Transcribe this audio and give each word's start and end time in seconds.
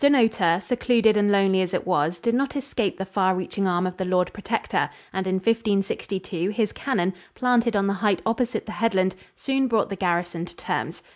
]But 0.01 0.07
Dunnottar, 0.13 0.61
secluded 0.63 1.15
and 1.15 1.31
lonely 1.31 1.61
as 1.61 1.75
it 1.75 1.85
was, 1.85 2.17
did 2.19 2.33
not 2.33 2.55
escape 2.55 2.97
the 2.97 3.05
far 3.05 3.35
reaching 3.35 3.67
arm 3.67 3.85
of 3.85 3.97
the 3.97 4.03
Lord 4.05 4.33
Protector, 4.33 4.89
and 5.13 5.27
in 5.27 5.35
1562 5.35 6.49
his 6.49 6.73
cannon, 6.73 7.13
planted 7.35 7.75
on 7.75 7.85
the 7.85 7.93
height 7.93 8.19
opposite 8.25 8.65
the 8.65 8.71
headland, 8.71 9.13
soon 9.35 9.67
brought 9.67 9.91
the 9.91 9.95
garrison 9.95 10.45
to 10.45 10.55
terms. 10.55 11.03